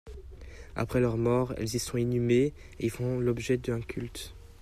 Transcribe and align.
Après 0.75 0.99
leur 0.99 1.15
mort, 1.15 1.53
elles 1.57 1.75
y 1.75 1.77
sont 1.77 1.95
inhumées 1.97 2.55
et 2.79 2.87
y 2.87 2.89
font 2.89 3.19
l'objet 3.19 3.57
d'un 3.59 3.81
culte. 3.81 4.33